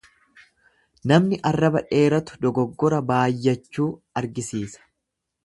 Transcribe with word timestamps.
Namni 1.11 1.37
arraba 1.49 1.83
dheeratu 1.91 2.39
dogoggora 2.47 3.03
baayyachuu 3.13 3.87
argisiisa. 4.23 4.87